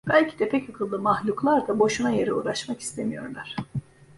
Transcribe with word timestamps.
Belki 0.09 0.39
de 0.39 0.47
pek 0.49 0.69
akıllı 0.69 0.99
mahluklar 0.99 1.67
da, 1.67 1.79
boşuna 1.79 2.09
yere 2.11 2.33
uğraşmak 2.33 2.79
istemiyorlar. 2.81 3.55